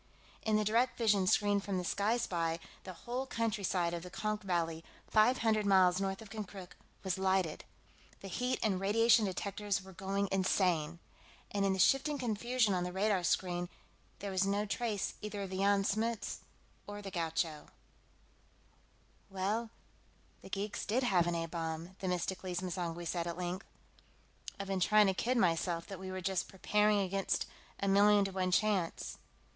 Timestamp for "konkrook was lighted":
6.31-7.65